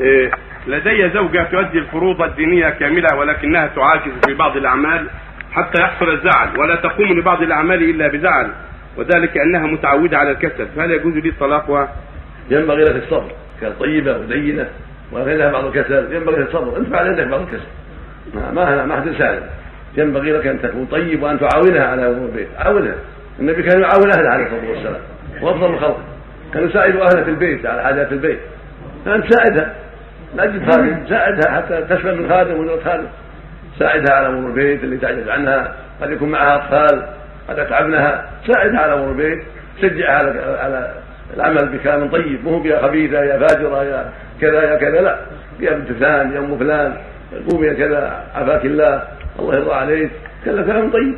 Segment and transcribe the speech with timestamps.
[0.00, 0.30] إيه،
[0.66, 5.06] لدي زوجة تؤدي الفروض الدينية كاملة ولكنها تعاكس في بعض الأعمال
[5.52, 8.50] حتى يحصل الزعل ولا تقوم لبعض الأعمال إلا بزعل
[8.96, 10.66] وذلك أنها متعودة على الكسل.
[10.76, 11.88] فهل يجوز لي طلاقها؟
[12.50, 14.68] ينبغي لك الصبر كانت طيبة ودينة
[15.12, 17.68] ولكنها بعض الكسل ينبغي لك الصبر أنت فعل عندك بعض الكسل.
[18.34, 19.42] ما ما حد سالم
[19.96, 22.48] ينبغي لك أن تكون طيب وأن تعاونها على أمور البيت.
[22.58, 22.94] عاونها.
[23.40, 25.00] النبي كان يعاون أهله عليه الصلاة والسلام.
[25.42, 26.00] وأفضل الخلق
[26.54, 28.38] كان يساعد أهله في البيت على حاجات البيت.
[29.04, 29.74] فأنت ساعدها.
[30.36, 33.06] تجد خادم ساعدها حتى تشمل من خادم ومن خادم.
[33.78, 37.02] ساعدها على أمور البيت اللي تعجز عنها قد يكون معها أطفال
[37.48, 38.30] قد أتعبنها.
[38.46, 39.44] ساعدها على أمور البيت
[39.82, 40.94] شجعها على على
[41.36, 45.18] العمل بكلام طيب مو بها خبيثه يا فاجرة يا كذا يا كذا لا.
[45.60, 46.94] يا بنت فلان يا أم فلان
[47.50, 49.02] قومي يا كذا عافاك الله
[49.38, 50.10] الله يرضى عليك.
[50.44, 51.16] كلام طيب.